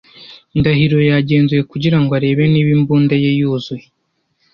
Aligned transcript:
Ndahiro 0.59 0.97
yagenzuye 1.11 1.61
kugira 1.71 1.97
ngo 2.01 2.11
arebe 2.17 2.43
niba 2.49 2.69
imbunda 2.77 3.13
ye 3.23 3.31
yuzuye. 3.39 3.85